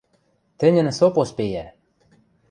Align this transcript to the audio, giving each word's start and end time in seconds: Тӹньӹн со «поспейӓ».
Тӹньӹн 0.59 0.87
со 0.99 1.05
«поспейӓ». 1.15 1.65